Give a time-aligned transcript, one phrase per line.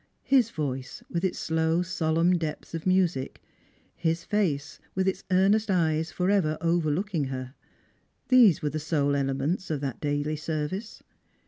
[0.23, 3.39] His voice with its slow solemn depths of music;
[3.95, 7.53] his face with its earnest eyes for ever overlooking her.
[8.29, 11.03] These were the sole elements of that daily service.